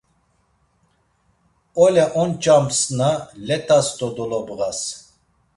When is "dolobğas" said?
4.15-4.79